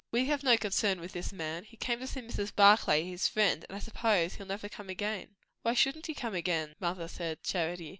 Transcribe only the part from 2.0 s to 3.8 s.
see Mrs. Barclay, his friend, and I